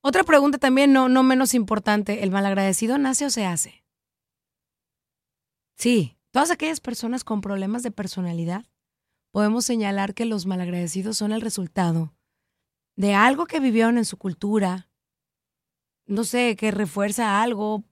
Otra 0.00 0.24
pregunta 0.24 0.56
también, 0.56 0.94
no, 0.94 1.10
no 1.10 1.22
menos 1.22 1.52
importante, 1.52 2.22
¿el 2.22 2.30
malagradecido 2.30 2.96
nace 2.96 3.26
o 3.26 3.30
se 3.30 3.44
hace? 3.44 3.84
Sí, 5.76 6.16
todas 6.30 6.50
aquellas 6.50 6.80
personas 6.80 7.22
con 7.22 7.42
problemas 7.42 7.82
de 7.82 7.90
personalidad, 7.90 8.64
podemos 9.30 9.64
señalar 9.64 10.14
que 10.14 10.24
los 10.24 10.46
malagradecidos 10.46 11.16
son 11.16 11.32
el 11.32 11.40
resultado 11.40 12.12
de 12.96 13.14
algo 13.14 13.46
que 13.46 13.60
vivieron 13.60 13.98
en 13.98 14.04
su 14.04 14.16
cultura, 14.16 14.88
no 16.06 16.24
sé, 16.24 16.56
que 16.56 16.70
refuerza 16.70 17.40
algo 17.40 17.84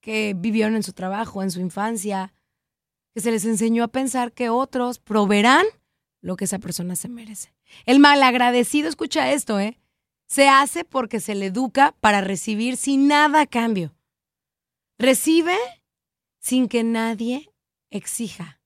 que 0.00 0.34
vivieron 0.36 0.76
en 0.76 0.82
su 0.82 0.92
trabajo, 0.92 1.42
en 1.42 1.50
su 1.50 1.60
infancia, 1.60 2.34
que 3.14 3.20
se 3.20 3.30
les 3.30 3.44
enseñó 3.44 3.84
a 3.84 3.88
pensar 3.88 4.32
que 4.32 4.48
otros 4.48 4.98
proveerán 4.98 5.66
lo 6.20 6.36
que 6.36 6.44
esa 6.44 6.58
persona 6.58 6.94
se 6.94 7.08
merece. 7.08 7.54
El 7.84 7.98
malagradecido, 7.98 8.88
escucha 8.88 9.32
esto, 9.32 9.58
¿eh? 9.58 9.78
Se 10.26 10.48
hace 10.48 10.84
porque 10.84 11.20
se 11.20 11.34
le 11.34 11.46
educa 11.46 11.96
para 12.00 12.20
recibir 12.20 12.76
sin 12.76 13.08
nada 13.08 13.40
a 13.40 13.46
cambio. 13.46 13.94
Recibe 14.98 15.56
sin 16.38 16.68
que 16.68 16.84
nadie 16.84 17.50
exija, 17.90 18.57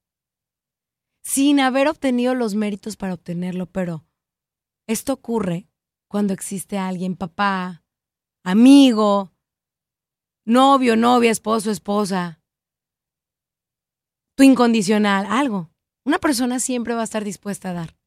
sin 1.23 1.59
haber 1.59 1.87
obtenido 1.87 2.35
los 2.35 2.53
méritos 2.53 2.97
para 2.97 3.13
obtenerlo, 3.13 3.65
pero 3.65 4.05
esto 4.87 5.13
ocurre 5.13 5.67
cuando 6.07 6.33
existe 6.33 6.77
alguien, 6.77 7.15
papá, 7.15 7.83
amigo, 8.43 9.31
novio, 10.45 10.95
novia, 10.95 11.31
esposo, 11.31 11.71
esposa, 11.71 12.41
tu 14.35 14.43
incondicional, 14.43 15.25
algo. 15.27 15.71
Una 16.05 16.19
persona 16.19 16.59
siempre 16.59 16.93
va 16.93 17.01
a 17.01 17.05
estar 17.05 17.23
dispuesta 17.23 17.69
a 17.69 17.73
dar. 17.73 17.97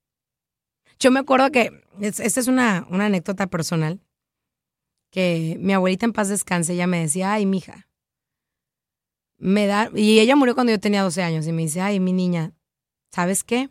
Yo 0.98 1.10
me 1.10 1.20
acuerdo 1.20 1.50
que, 1.50 1.82
esta 2.00 2.40
es 2.40 2.46
una, 2.46 2.86
anécdota 2.90 3.46
personal, 3.46 4.00
que 5.10 5.56
mi 5.60 5.72
abuelita 5.72 6.04
en 6.04 6.12
paz 6.12 6.28
descanse, 6.28 6.74
ella 6.74 6.86
me 6.86 7.00
decía, 7.00 7.32
ay, 7.32 7.46
mija, 7.46 7.88
me 9.38 9.66
da, 9.66 9.90
y 9.94 10.18
ella 10.18 10.36
murió 10.36 10.54
cuando 10.54 10.72
yo 10.72 10.80
tenía 10.80 11.02
12 11.02 11.22
años, 11.22 11.46
y 11.46 11.52
me 11.52 11.62
dice, 11.62 11.80
ay, 11.80 12.00
mi 12.00 12.12
niña, 12.12 12.55
¿sabes 13.16 13.44
qué? 13.44 13.70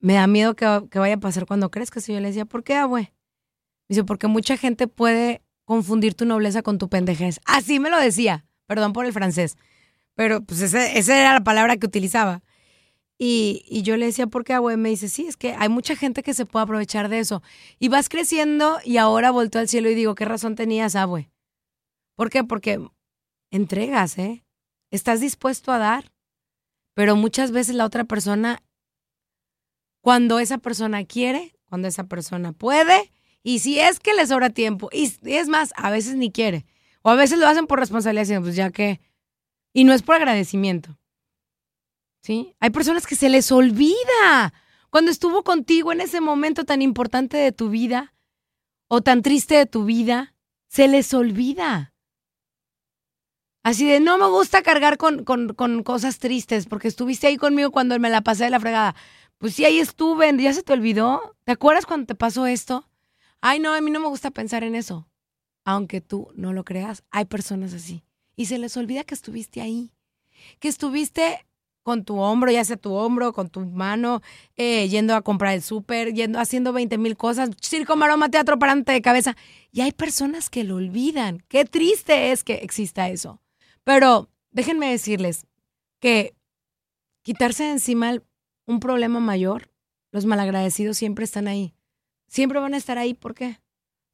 Me 0.00 0.14
da 0.14 0.26
miedo 0.26 0.56
que, 0.56 0.66
vaya 0.98 1.14
a 1.14 1.20
pasar 1.20 1.46
cuando 1.46 1.70
crezcas. 1.70 2.08
Y 2.08 2.12
yo 2.12 2.18
le 2.18 2.26
decía, 2.26 2.44
¿por 2.44 2.64
qué, 2.64 2.74
abue? 2.74 3.12
Dice, 3.88 4.02
porque 4.02 4.26
mucha 4.26 4.56
gente 4.56 4.88
puede 4.88 5.42
confundir 5.64 6.14
tu 6.14 6.24
nobleza 6.24 6.62
con 6.62 6.78
tu 6.78 6.88
pendejez. 6.88 7.38
Así 7.44 7.78
me 7.78 7.88
lo 7.88 7.98
decía, 7.98 8.44
perdón 8.66 8.92
por 8.92 9.06
el 9.06 9.12
francés, 9.12 9.56
pero 10.16 10.42
pues 10.42 10.60
esa 10.60 11.20
era 11.20 11.34
la 11.34 11.44
palabra 11.44 11.76
que 11.76 11.86
utilizaba. 11.86 12.42
Y, 13.16 13.82
yo 13.84 13.96
le 13.96 14.06
decía, 14.06 14.26
¿por 14.26 14.42
qué, 14.44 14.54
abue? 14.54 14.76
Me 14.76 14.88
dice, 14.88 15.08
sí, 15.08 15.26
es 15.26 15.36
que 15.36 15.54
hay 15.54 15.68
mucha 15.68 15.94
gente 15.94 16.24
que 16.24 16.34
se 16.34 16.46
puede 16.46 16.64
aprovechar 16.64 17.10
de 17.10 17.20
eso. 17.20 17.42
Y 17.78 17.90
vas 17.90 18.08
creciendo 18.08 18.80
y 18.84 18.96
ahora 18.96 19.30
volto 19.30 19.60
al 19.60 19.68
cielo 19.68 19.88
y 19.88 19.94
digo, 19.94 20.16
¿qué 20.16 20.24
razón 20.24 20.56
tenías, 20.56 20.96
abue? 20.96 21.30
¿Por 22.16 22.28
qué? 22.30 22.42
Porque 22.42 22.80
entregas, 23.52 24.18
¿eh? 24.18 24.44
Estás 24.90 25.20
dispuesto 25.20 25.70
a 25.70 25.78
dar, 25.78 26.10
pero 27.00 27.16
muchas 27.16 27.50
veces 27.50 27.76
la 27.76 27.86
otra 27.86 28.04
persona, 28.04 28.62
cuando 30.02 30.38
esa 30.38 30.58
persona 30.58 31.02
quiere, 31.06 31.56
cuando 31.64 31.88
esa 31.88 32.04
persona 32.04 32.52
puede, 32.52 33.10
y 33.42 33.60
si 33.60 33.80
es 33.80 34.00
que 34.00 34.12
le 34.12 34.26
sobra 34.26 34.50
tiempo, 34.50 34.90
y 34.92 35.10
es 35.22 35.48
más, 35.48 35.72
a 35.76 35.90
veces 35.90 36.16
ni 36.16 36.30
quiere, 36.30 36.66
o 37.00 37.08
a 37.08 37.14
veces 37.14 37.38
lo 37.38 37.48
hacen 37.48 37.66
por 37.66 37.78
responsabilidad, 37.78 38.42
pues 38.42 38.54
ya 38.54 38.68
que, 38.68 39.00
y 39.72 39.84
no 39.84 39.94
es 39.94 40.02
por 40.02 40.16
agradecimiento. 40.16 40.98
¿sí? 42.20 42.54
Hay 42.60 42.68
personas 42.68 43.06
que 43.06 43.16
se 43.16 43.30
les 43.30 43.50
olvida 43.50 44.52
cuando 44.90 45.10
estuvo 45.10 45.42
contigo 45.42 45.92
en 45.92 46.02
ese 46.02 46.20
momento 46.20 46.66
tan 46.66 46.82
importante 46.82 47.38
de 47.38 47.52
tu 47.52 47.70
vida 47.70 48.12
o 48.88 49.00
tan 49.00 49.22
triste 49.22 49.54
de 49.54 49.64
tu 49.64 49.86
vida, 49.86 50.34
se 50.68 50.86
les 50.86 51.14
olvida. 51.14 51.89
Así 53.62 53.86
de, 53.86 54.00
no 54.00 54.16
me 54.16 54.26
gusta 54.26 54.62
cargar 54.62 54.96
con, 54.96 55.24
con, 55.24 55.82
cosas 55.82 56.18
tristes 56.18 56.66
porque 56.66 56.88
estuviste 56.88 57.26
ahí 57.26 57.36
conmigo 57.36 57.70
cuando 57.70 57.98
me 57.98 58.08
la 58.08 58.22
pasé 58.22 58.44
de 58.44 58.50
la 58.50 58.60
fregada. 58.60 58.94
Pues 59.38 59.54
sí, 59.54 59.64
ahí 59.64 59.78
estuve, 59.78 60.34
ya 60.38 60.52
se 60.54 60.62
te 60.62 60.72
olvidó. 60.72 61.36
¿Te 61.44 61.52
acuerdas 61.52 61.84
cuando 61.84 62.06
te 62.06 62.14
pasó 62.14 62.46
esto? 62.46 62.88
Ay, 63.42 63.58
no, 63.58 63.74
a 63.74 63.80
mí 63.80 63.90
no 63.90 64.00
me 64.00 64.08
gusta 64.08 64.30
pensar 64.30 64.64
en 64.64 64.74
eso. 64.74 65.08
Aunque 65.64 66.00
tú 66.00 66.28
no 66.34 66.52
lo 66.54 66.64
creas, 66.64 67.04
hay 67.10 67.26
personas 67.26 67.74
así. 67.74 68.02
Y 68.34 68.46
se 68.46 68.58
les 68.58 68.76
olvida 68.78 69.04
que 69.04 69.14
estuviste 69.14 69.60
ahí, 69.60 69.92
que 70.58 70.68
estuviste 70.68 71.46
con 71.82 72.04
tu 72.04 72.18
hombro, 72.18 72.50
ya 72.50 72.64
sea 72.64 72.76
tu 72.76 72.92
hombro, 72.94 73.32
con 73.32 73.50
tu 73.50 73.60
mano, 73.60 74.22
eh, 74.56 74.88
yendo 74.88 75.14
a 75.14 75.22
comprar 75.22 75.54
el 75.54 75.62
súper, 75.62 76.14
yendo, 76.14 76.38
haciendo 76.38 76.72
20 76.72 76.96
mil 76.98 77.16
cosas, 77.16 77.50
circo, 77.60 77.96
maroma, 77.96 78.30
teatro, 78.30 78.58
parante 78.58 78.92
de 78.92 79.02
cabeza. 79.02 79.36
Y 79.70 79.82
hay 79.82 79.92
personas 79.92 80.48
que 80.48 80.64
lo 80.64 80.76
olvidan. 80.76 81.42
Qué 81.48 81.64
triste 81.66 82.32
es 82.32 82.42
que 82.44 82.54
exista 82.54 83.08
eso. 83.08 83.40
Pero 83.84 84.30
déjenme 84.50 84.90
decirles 84.90 85.46
que 86.00 86.34
quitarse 87.22 87.64
de 87.64 87.72
encima 87.72 88.22
un 88.66 88.80
problema 88.80 89.20
mayor, 89.20 89.70
los 90.12 90.26
malagradecidos 90.26 90.96
siempre 90.96 91.24
están 91.24 91.48
ahí. 91.48 91.74
Siempre 92.26 92.60
van 92.60 92.74
a 92.74 92.76
estar 92.76 92.98
ahí. 92.98 93.14
¿Por 93.14 93.34
qué? 93.34 93.60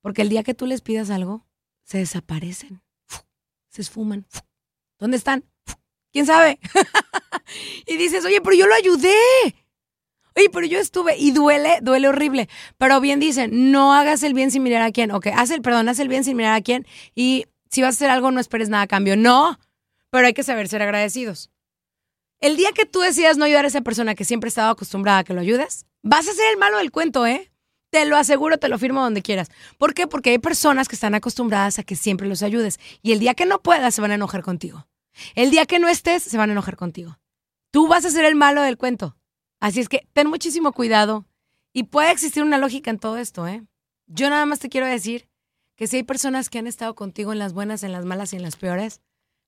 Porque 0.00 0.23
el 0.23 0.28
día 0.28 0.42
que 0.42 0.54
tú 0.54 0.66
les 0.66 0.80
pidas 0.80 1.11
algo, 1.11 1.46
se 1.85 1.99
desaparecen. 1.99 2.82
se 3.68 3.82
esfuman. 3.82 4.26
¿Dónde 4.99 5.16
están? 5.16 5.44
¿Quién 6.12 6.26
sabe? 6.26 6.58
y 7.87 7.96
dices, 7.96 8.25
oye, 8.25 8.40
pero 8.40 8.56
yo 8.56 8.66
lo 8.66 8.75
ayudé. 8.75 9.14
Oye, 10.35 10.50
pero 10.50 10.66
yo 10.66 10.78
estuve 10.78 11.16
y 11.18 11.30
duele, 11.32 11.78
duele 11.82 12.08
horrible. 12.08 12.49
Pero 12.78 13.00
bien 13.00 13.20
dicen, 13.20 13.73
no 13.73 13.94
hagas 13.94 14.23
el 14.23 14.35
bien 14.35 14.50
sin 14.50 14.62
mirar 14.62 14.82
a 14.82 14.92
quién. 14.92 15.11
Ok, 15.11 15.28
haz 15.35 15.50
el, 15.50 15.62
perdón, 15.62 15.88
haz 15.88 15.99
el 15.99 16.08
bien 16.08 16.25
sin 16.25 16.37
mirar 16.37 16.54
a 16.54 16.61
quién. 16.61 16.87
Y 17.14 17.46
si 17.70 17.82
vas 17.82 17.94
a 17.94 17.96
hacer 17.96 18.11
algo, 18.11 18.30
no 18.30 18.40
esperes 18.40 18.68
nada 18.68 18.85
a 18.85 18.87
cambio. 18.87 19.16
No, 19.16 19.58
pero 20.11 20.26
hay 20.26 20.35
que 20.35 20.42
saber 20.42 20.68
ser 20.68 20.82
agradecidos. 20.82 21.50
El 22.40 22.56
día 22.56 22.73
que 22.73 22.85
tú 22.85 23.00
decidas 23.00 23.38
no 23.38 23.44
ayudar 23.44 23.64
a 23.64 23.68
esa 23.68 23.80
persona 23.80 24.14
que 24.14 24.25
siempre 24.25 24.49
estaba 24.49 24.70
acostumbrada 24.70 25.18
a 25.18 25.25
que 25.25 25.35
lo 25.35 25.40
ayudes, 25.40 25.87
vas 26.02 26.28
a 26.28 26.35
ser 26.35 26.52
el 26.52 26.58
malo 26.58 26.78
del 26.78 26.90
cuento, 26.92 27.26
¿eh? 27.26 27.50
Te 27.90 28.04
lo 28.04 28.16
aseguro, 28.16 28.58
te 28.58 28.68
lo 28.68 28.78
firmo 28.78 29.00
donde 29.00 29.23
quieras. 29.23 29.49
¿Por 29.78 29.94
qué? 29.94 30.06
Porque 30.06 30.30
hay 30.30 30.38
personas 30.38 30.88
que 30.88 30.96
están 30.96 31.14
acostumbradas 31.14 31.78
a 31.78 31.82
que 31.82 31.96
siempre 31.96 32.28
los 32.28 32.42
ayudes. 32.42 32.78
Y 33.02 33.12
el 33.12 33.20
día 33.20 33.35
que 33.35 33.46
no 33.46 33.62
puedas, 33.62 33.94
se 33.94 34.00
van 34.00 34.11
a 34.11 34.16
enojar 34.16 34.42
contigo. 34.42 34.87
El 35.35 35.50
día 35.50 35.64
que 35.66 35.78
no 35.78 35.88
estés, 35.88 36.23
se 36.23 36.37
van 36.37 36.50
a 36.50 36.52
enojar 36.52 36.76
contigo. 36.76 37.18
Tú 37.70 37.88
vas 37.88 38.04
a 38.04 38.11
ser 38.11 38.25
el 38.25 38.35
malo 38.35 38.62
del 38.62 38.76
cuento. 38.76 39.16
Así 39.61 39.80
es 39.80 39.88
que 39.88 40.06
ten 40.12 40.28
muchísimo 40.28 40.73
cuidado. 40.73 41.25
Y 41.73 41.85
puede 41.85 42.11
existir 42.11 42.42
una 42.42 42.58
lógica 42.58 42.90
en 42.90 42.99
todo 42.99 43.16
esto, 43.16 43.46
¿eh? 43.46 43.62
Yo 44.06 44.30
nada 44.30 44.46
más 44.46 44.58
te 44.58 44.68
quiero 44.68 44.87
decir 44.87 45.28
que 45.76 45.87
si 45.87 45.97
hay 45.97 46.02
personas 46.02 46.50
que 46.50 46.59
han 46.59 46.66
estado 46.66 46.95
contigo 46.95 47.33
en 47.33 47.38
las 47.38 47.52
buenas, 47.52 47.83
en 47.83 47.92
las 47.92 48.04
malas 48.04 48.33
y 48.33 48.37
en 48.37 48.42
las 48.42 48.56
peores, 48.56 49.02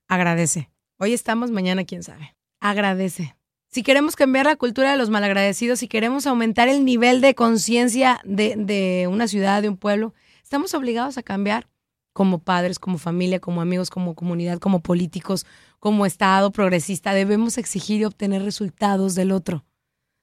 agradece. 0.09 0.71
Hoy 0.99 1.15
estamos, 1.15 1.51
mañana 1.51 1.85
quién 1.85 2.03
sabe. 2.03 2.37
Agradece. 2.61 3.35
Si 3.71 3.83
queremos 3.83 4.17
cambiar 4.17 4.47
la 4.47 4.57
cultura 4.57 4.91
de 4.91 4.97
los 4.97 5.11
malagradecidos, 5.11 5.81
si 5.81 5.89
queremos 5.89 6.27
aumentar 6.27 6.69
el 6.69 6.85
nivel 6.85 7.21
de 7.21 7.35
conciencia 7.35 8.21
de, 8.25 8.55
de 8.57 9.09
una 9.11 9.29
ciudad, 9.29 9.63
de 9.63 9.69
un 9.69 9.77
pueblo, 9.77 10.15
estamos 10.43 10.75
obligados 10.75 11.19
a 11.19 11.23
cambiar 11.23 11.67
como 12.13 12.41
padres, 12.41 12.79
como 12.79 12.99
familia, 12.99 13.41
como 13.41 13.61
amigos, 13.61 13.91
como 13.91 14.15
comunidad, 14.15 14.59
como 14.59 14.81
políticos, 14.81 15.47
como 15.79 16.05
Estado 16.05 16.51
progresista. 16.51 17.15
Debemos 17.15 17.59
exigir 17.59 18.01
y 18.01 18.05
obtener 18.05 18.43
resultados 18.43 19.15
del 19.15 19.33
otro, 19.33 19.65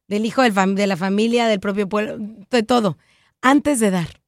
del 0.08 0.26
hijo 0.26 0.42
de 0.42 0.88
la 0.88 0.98
familia, 0.98 1.48
del 1.48 1.60
propio 1.60 1.88
pueblo, 1.88 2.18
de 2.20 2.64
todo, 2.64 2.98
antes 3.42 3.80
de 3.80 3.92
dar. 3.92 4.25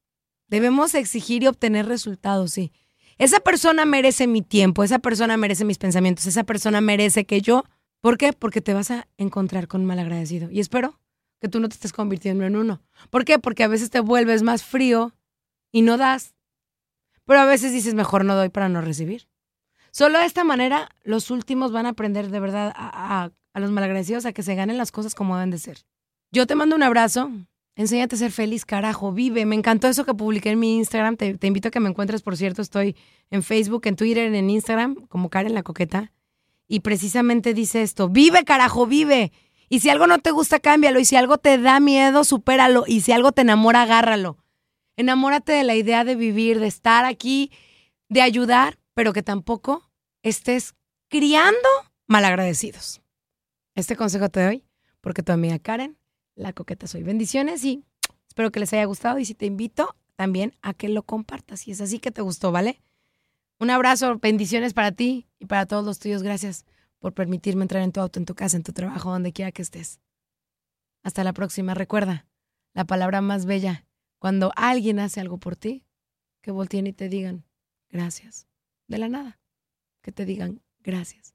Debemos 0.47 0.95
exigir 0.95 1.43
y 1.43 1.47
obtener 1.47 1.85
resultados, 1.87 2.51
sí. 2.51 2.71
Esa 3.17 3.39
persona 3.39 3.85
merece 3.85 4.27
mi 4.27 4.41
tiempo, 4.41 4.83
esa 4.83 4.99
persona 4.99 5.37
merece 5.37 5.65
mis 5.65 5.77
pensamientos, 5.77 6.27
esa 6.27 6.43
persona 6.43 6.81
merece 6.81 7.25
que 7.25 7.41
yo 7.41 7.63
¿Por 8.01 8.17
qué? 8.17 8.33
Porque 8.33 8.61
te 8.61 8.73
vas 8.73 8.91
a 8.91 9.07
encontrar 9.17 9.67
con 9.67 9.81
un 9.81 9.87
malagradecido. 9.87 10.49
Y 10.51 10.59
espero 10.59 10.99
que 11.39 11.47
tú 11.47 11.59
no 11.59 11.69
te 11.69 11.75
estés 11.75 11.93
convirtiendo 11.93 12.45
en 12.45 12.55
uno. 12.55 12.81
¿Por 13.09 13.25
qué? 13.25 13.39
Porque 13.39 13.63
a 13.63 13.67
veces 13.67 13.89
te 13.89 13.99
vuelves 13.99 14.43
más 14.43 14.63
frío 14.63 15.13
y 15.71 15.81
no 15.81 15.97
das. 15.97 16.35
Pero 17.25 17.41
a 17.41 17.45
veces 17.45 17.73
dices, 17.73 17.93
mejor 17.93 18.23
no 18.23 18.35
doy 18.35 18.49
para 18.49 18.69
no 18.69 18.81
recibir. 18.81 19.27
Solo 19.91 20.19
de 20.19 20.25
esta 20.25 20.43
manera 20.43 20.89
los 21.03 21.31
últimos 21.31 21.71
van 21.71 21.85
a 21.85 21.89
aprender 21.89 22.29
de 22.29 22.39
verdad 22.39 22.71
a, 22.75 23.31
los 23.55 23.71
malagradecidos 23.71 24.25
a 24.25 24.33
que 24.33 24.43
se 24.43 24.55
ganen 24.55 24.77
las 24.77 24.91
cosas 24.91 25.15
como 25.15 25.35
deben 25.35 25.49
de 25.49 25.57
ser. 25.57 25.79
Yo 26.31 26.45
te 26.45 26.55
mando 26.55 26.75
un 26.75 26.83
abrazo. 26.83 27.31
Enséñate 27.77 28.15
a 28.15 28.17
ser 28.17 28.31
feliz, 28.31 28.65
carajo, 28.65 29.13
vive. 29.13 29.45
Me 29.45 29.55
encantó 29.55 29.87
eso 29.87 30.03
que 30.03 30.13
publiqué 30.13 30.49
en 30.49 30.59
mi 30.59 30.77
Instagram. 30.77 31.15
Te, 31.15 31.37
invito 31.43 31.69
a 31.69 31.71
que 31.71 31.79
me 31.79 31.87
encuentres, 31.87 32.23
por 32.23 32.35
cierto, 32.35 32.61
estoy 32.61 32.97
en 33.29 33.43
Facebook, 33.43 33.85
en 33.85 33.95
Twitter, 33.95 34.33
en 34.33 34.49
Instagram, 34.49 34.95
como 35.07 35.29
Karen 35.29 35.53
la 35.53 35.63
Coqueta 35.63 36.11
y 36.67 36.81
precisamente 36.81 37.53
dice 37.53 37.81
esto, 37.81 38.09
vive 38.09 38.43
carajo, 38.43 38.85
vive. 38.85 39.31
Y 39.69 39.79
si 39.79 39.89
algo 39.89 40.07
no 40.07 40.19
te 40.19 40.31
gusta, 40.31 40.59
cámbialo. 40.59 40.99
Y 40.99 41.05
si 41.05 41.15
algo 41.15 41.37
te 41.37 41.57
da 41.57 41.79
miedo, 41.79 42.23
supéralo. 42.23 42.83
Y 42.87 43.01
si 43.01 43.11
algo 43.11 43.31
te 43.31 43.41
enamora, 43.41 43.83
agárralo. 43.83 44.37
Enamórate 44.95 45.51
de 45.51 45.63
la 45.63 45.75
idea 45.75 46.03
de 46.03 46.15
vivir, 46.15 46.59
de 46.59 46.67
estar 46.67 47.05
aquí, 47.05 47.51
de 48.09 48.21
ayudar, 48.21 48.79
pero 48.93 49.13
que 49.13 49.23
tampoco 49.23 49.89
estés 50.23 50.75
criando 51.09 51.69
malagradecidos. 52.07 53.01
Este 53.75 53.95
consejo 53.95 54.29
te 54.29 54.43
doy 54.43 54.63
porque 55.01 55.23
tu 55.23 55.31
amiga 55.31 55.59
Karen, 55.59 55.97
la 56.37 56.53
coqueta 56.53 56.87
soy. 56.87 57.03
Bendiciones 57.03 57.63
y 57.65 57.83
espero 58.27 58.51
que 58.51 58.59
les 58.59 58.71
haya 58.73 58.85
gustado. 58.85 59.19
Y 59.19 59.25
si 59.25 59.33
te 59.33 59.45
invito 59.45 59.95
también 60.15 60.55
a 60.61 60.73
que 60.73 60.87
lo 60.87 61.03
compartas. 61.03 61.61
Si 61.61 61.71
es 61.71 61.81
así 61.81 61.99
que 61.99 62.11
te 62.11 62.21
gustó, 62.21 62.51
¿vale? 62.51 62.81
Un 63.59 63.69
abrazo, 63.69 64.19
bendiciones 64.19 64.73
para 64.73 64.91
ti 64.91 65.27
y 65.39 65.45
para 65.45 65.65
todos 65.65 65.83
los 65.83 65.99
tuyos. 65.99 66.23
Gracias 66.23 66.65
por 66.99 67.13
permitirme 67.13 67.63
entrar 67.63 67.83
en 67.83 67.91
tu 67.91 67.99
auto, 67.99 68.19
en 68.19 68.25
tu 68.25 68.35
casa, 68.35 68.57
en 68.57 68.63
tu 68.63 68.71
trabajo, 68.71 69.11
donde 69.11 69.33
quiera 69.33 69.51
que 69.51 69.61
estés. 69.61 69.99
Hasta 71.03 71.23
la 71.23 71.33
próxima. 71.33 71.73
Recuerda, 71.73 72.25
la 72.73 72.85
palabra 72.85 73.21
más 73.21 73.45
bella, 73.45 73.85
cuando 74.19 74.51
alguien 74.55 74.99
hace 74.99 75.19
algo 75.19 75.37
por 75.37 75.55
ti, 75.55 75.83
que 76.41 76.51
volteen 76.51 76.87
y 76.87 76.93
te 76.93 77.09
digan 77.09 77.45
gracias. 77.89 78.47
De 78.87 78.97
la 78.97 79.09
nada. 79.09 79.39
Que 80.01 80.11
te 80.11 80.25
digan 80.25 80.61
gracias. 80.79 81.33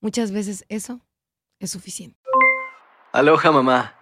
Muchas 0.00 0.32
veces 0.32 0.64
eso 0.68 1.00
es 1.58 1.70
suficiente. 1.70 2.18
Aloha, 3.12 3.52
mamá. 3.52 4.01